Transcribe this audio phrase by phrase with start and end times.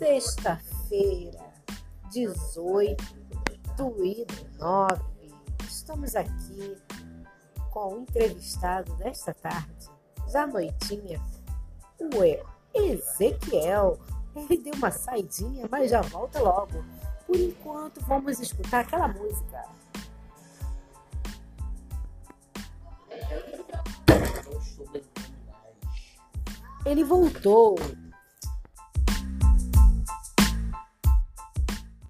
[0.00, 1.44] Sexta-feira,
[2.10, 3.04] 18
[4.02, 4.26] e
[4.58, 5.02] 9.
[5.68, 6.78] Estamos aqui
[7.70, 9.90] com o entrevistado desta tarde,
[10.32, 11.20] já noitinha,
[12.00, 12.08] o
[12.72, 14.00] Ezequiel.
[14.34, 16.82] Ele deu uma saidinha, mas já volta logo.
[17.26, 19.66] Por enquanto, vamos escutar aquela música.
[26.86, 27.76] Ele voltou.